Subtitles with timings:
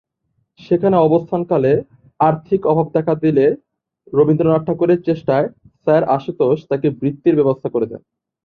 [0.59, 1.71] সেখানে অবস্থানকালে
[2.19, 3.45] আর্থিক অভাব দেখা দিলে
[4.13, 5.47] রবীন্দ্রনাথ ঠাকুরের চেষ্টায়
[5.83, 8.01] স্যার আশুতোষ তাঁকে বৃত্তির ব্যবস্থা করে দেন।